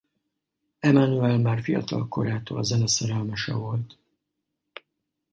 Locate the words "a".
2.57-2.61